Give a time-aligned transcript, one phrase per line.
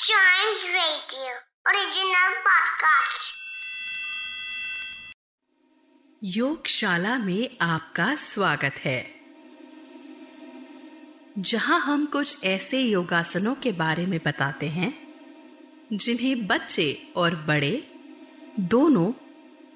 [0.00, 1.32] Giant Radio.
[6.24, 9.14] योगशाला में आपका स्वागत है
[11.38, 14.92] जहाँ हम कुछ ऐसे योगासनों के बारे में बताते हैं,
[15.92, 17.90] जिन्हें बच्चे और बड़े
[18.60, 19.12] दोनों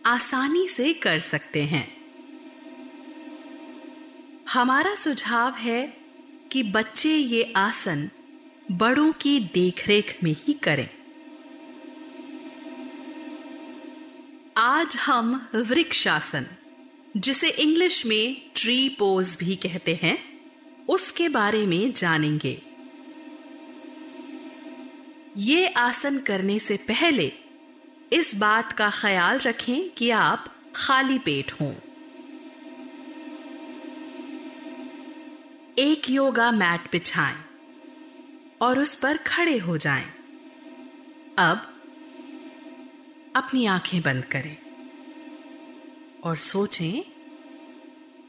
[0.06, 1.96] आसानी से कर सकते हैं
[4.52, 5.96] हमारा सुझाव है
[6.52, 8.10] कि बच्चे ये आसन
[8.72, 10.88] बड़ों की देखरेख में ही करें।
[14.56, 16.46] आज हम वृक्षासन,
[17.16, 20.40] जिसे इंग्लिश में ट्री पोज भी कहते हैं,
[20.88, 22.62] उसके बारे में जानेंगे।
[25.36, 27.32] ये आसन करने से पहले
[28.12, 31.74] इस बात का ख्याल रखें कि आप खाली पेट हों।
[35.78, 37.51] एक योगा मैट बिछाएँ।
[38.62, 40.06] और उस पर खड़े हो जाएँ।
[41.38, 41.68] अब
[43.36, 44.56] अपनी आँखें बंद करें
[46.24, 47.02] और सोचें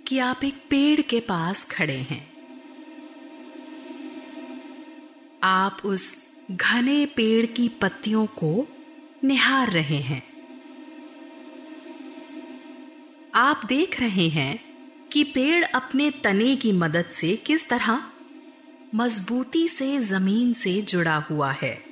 [0.07, 2.33] कि आप एक पेड़ के पास खड़े हैं
[5.43, 8.67] आप उस घने पेड़ की पत्तियों को
[9.23, 10.23] निहार रहे हैं
[13.35, 14.59] आप देख रहे हैं
[15.11, 18.12] कि पेड़ अपने तने की मदद से किस तरह
[18.95, 21.83] मजबूती से ज़मीन से जुड़ा हुआ है।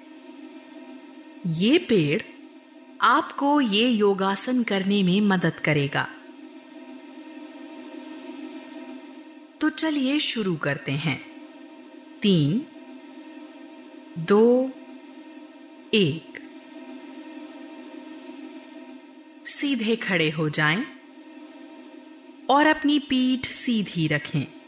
[1.48, 2.22] ये पेड़
[3.02, 6.08] आपको ये योगासन करने में मदद करेगा।
[9.62, 11.26] तो चलिए शुरू करते हैं।
[12.22, 12.66] तीन,
[14.18, 14.72] दो,
[15.94, 16.40] एक।
[19.46, 20.86] सीधे खड़े हो जाएँ
[22.50, 24.61] और अपनी पीठ सीधी रखें।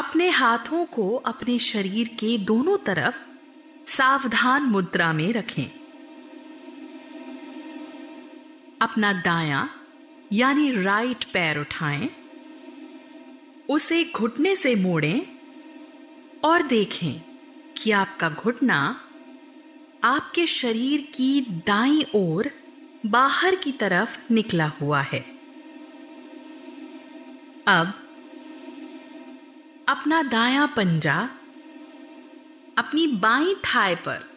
[0.00, 3.16] अपने हाथों को अपने शरीर के दोनों तरफ़
[3.90, 5.66] सावधान मुद्रा में रखें।
[8.82, 9.66] अपना दायां,
[10.32, 12.10] यानी राइट पैर उठाएँ।
[13.68, 15.26] उसे घुटने से मोड़ें
[16.44, 17.20] और देखें
[17.76, 19.00] कि आपका घुटना
[20.04, 22.50] आपके शरीर की दाई ओर
[23.06, 25.20] बाहर की तरफ़ निकला हुआ है।
[27.66, 27.99] अब
[29.90, 31.30] अपना दायां पंजा
[32.78, 34.30] अपनी बाई थाई पर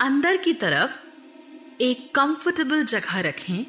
[0.00, 0.90] अंदर की तरफ़
[1.80, 3.66] एक कंफर्टेबल जगह रखें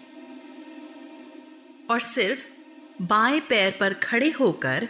[1.90, 2.46] और सिर्फ़
[3.02, 4.88] बाएँ पैर पर खड़े होकर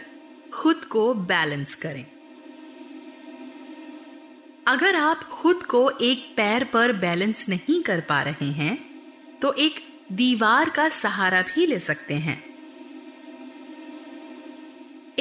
[0.52, 2.06] खुद को बैलेंस करें।
[4.66, 8.78] अगर आप खुद को एक पैर पर बैलेंस नहीं कर पा रहे हैं
[9.40, 12.51] तो एक दीवार का सहारा भी ले सकते हैं।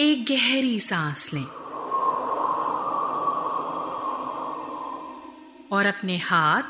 [0.01, 1.45] एक गहरी सांस लें।
[5.71, 6.63] और अपने हाथ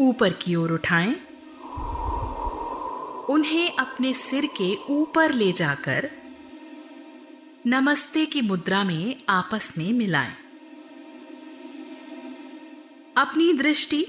[0.00, 1.14] ऊपर की ओर उठाएँ।
[3.28, 6.10] उन्हें अपने सिर के ऊपर ले जाकर
[7.66, 10.34] नमस्ते की मुद्रा में आपस में मिलाएँ।
[13.16, 14.06] अपनी दृष्टि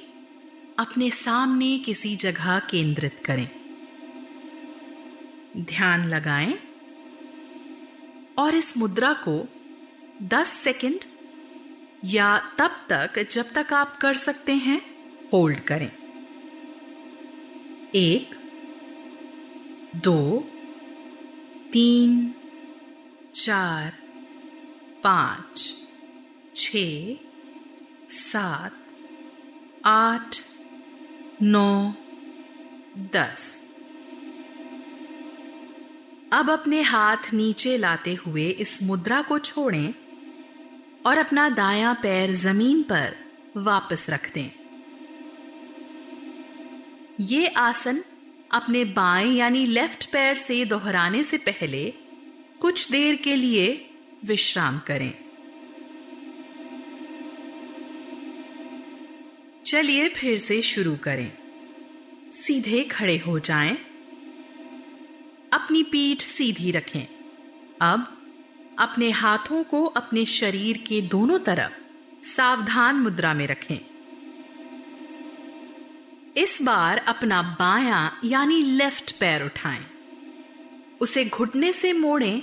[0.79, 3.49] अपने सामने किसी जगह केंद्रित करें।
[5.57, 6.66] ध्यान लगाएँ।
[8.37, 9.49] और इस मुद्रा को
[10.23, 10.99] 10 सेकंड
[12.03, 14.81] या तब तक जब तक आप कर सकते हैं,
[15.33, 15.91] होल्ड करें।
[17.95, 18.35] एक,
[19.95, 20.49] दो,
[21.73, 22.35] तीन,
[23.35, 23.93] चार,
[25.03, 25.87] पाँच,
[26.55, 26.77] छ,
[28.09, 28.87] सात,
[29.85, 30.35] आठ,
[31.41, 31.93] नौ,
[32.97, 33.66] दस।
[36.33, 39.93] अब अपने हाथ नीचे लाते हुए इस मुद्रा को छोड़ें
[41.05, 43.15] और अपना दायां पैर ज़मीन पर
[43.57, 44.51] वापस रख दें।
[47.19, 48.03] ये आसन
[48.51, 51.93] अपने बाएँ यानी लेफ़्ट पैर से दोहराने से पहले
[52.59, 53.89] कुछ देर के लिए
[54.25, 55.13] विश्राम करें।
[59.65, 61.31] चलिए फिर से शुरू करें।
[62.31, 63.86] सीधे खड़े हो जाएँ।
[65.53, 67.07] अपनी पीठ सीधी रखें।
[67.81, 68.21] अब
[68.79, 71.71] अपने हाथों को अपने शरीर के दोनों तरफ़
[72.25, 73.79] सावधान मुद्रा में रखें।
[76.37, 79.85] इस बार अपना बायां यानी लेफ़्ट पैर उठाएँ।
[81.01, 82.41] उसे घुटने से मोड़ें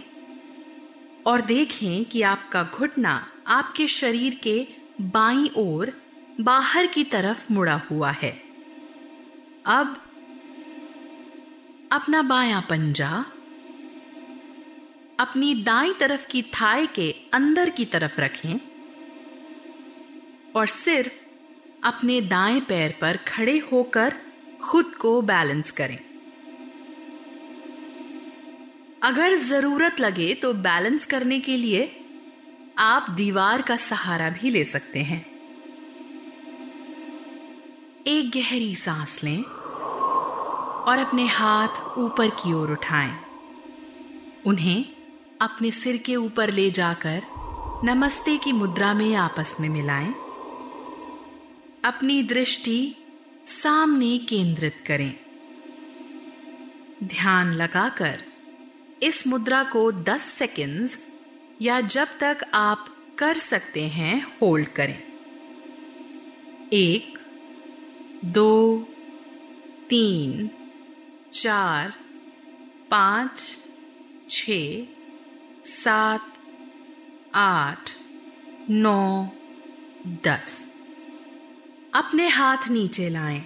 [1.26, 4.66] और देखें कि आपका घुटना आपके शरीर के
[5.00, 5.92] बाईं ओर
[6.40, 8.42] बाहर की तरफ़ मुड़ा हुआ है।
[9.66, 10.03] अब
[11.94, 13.24] अपना बायां पंजा,
[15.20, 18.60] अपनी दाई तरफ़ की थाई के अंदर की तरफ़ रखें
[20.56, 21.12] और सिर्फ़
[21.84, 24.14] अपने दाएँ पैर पर खड़े होकर
[24.62, 25.98] खुद को बैलेंस करें।
[29.02, 32.00] अगर ज़रूरत लगे तो बैलेंस करने के लिए
[32.78, 35.26] आप दीवार का सहारा भी ले सकते हैं।
[38.06, 39.63] एक गहरी सांस लें।
[40.86, 43.20] और अपने हाथ ऊपर की ओर उठाएँ।
[44.46, 44.84] उन्हें
[45.40, 47.22] अपने सिर के ऊपर ले जाकर
[47.84, 50.14] नमस्ते की मुद्रा में आपस में मिलाएँ।
[51.84, 52.96] अपनी दृष्टि
[53.46, 55.14] सामने केंद्रित करें।
[57.04, 58.24] ध्यान लगाकर
[59.02, 60.98] इस मुद्रा को 10 सेकंड्स
[61.62, 62.86] या जब तक आप
[63.18, 65.02] कर सकते हैं होल्ड करें।
[66.72, 67.18] एक,
[68.24, 68.78] दो,
[69.90, 70.50] तीन।
[71.44, 71.94] चार,
[72.90, 73.68] पाँच,
[74.30, 74.50] छ,
[75.66, 76.32] सात,
[77.34, 77.90] आठ,
[78.70, 79.28] नौ,
[80.06, 80.74] दस।
[81.94, 83.44] अपने हाथ नीचे लाएँ।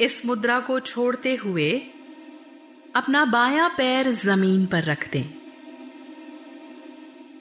[0.00, 1.72] इस मुद्रा को छोड़ते हुए
[2.96, 5.34] अपना बायां पैर ज़मीन पर रख दें।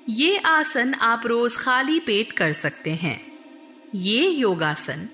[0.09, 3.31] ये आसन आप रोज खाली पेट कर सकते हैं।
[3.95, 5.09] ये योगासन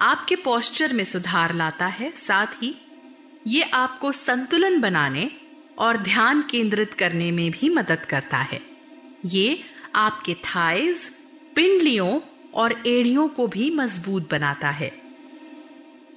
[0.00, 2.84] आपके पोस्चर में सुधार लाता है, साथ ही
[3.48, 5.30] ये आपको संतुलन बनाने
[5.78, 8.60] और ध्यान केंद्रित करने में भी मदद करता है।
[9.24, 9.60] ये
[9.94, 11.10] आपके थाइज,
[11.54, 12.20] पिंडलियों
[12.54, 14.90] और एड़ियों को भी मज़बूत बनाता है।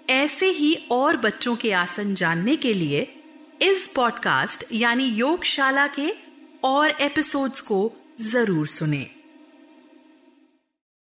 [0.10, 3.08] ऐसे ही और बच्चों के आसन जानने के लिए
[3.62, 6.12] इस पॉडकास्ट यानी योगशाला के
[6.64, 7.92] और एपिसोड्स को
[8.22, 9.21] ज़रूर सुनें।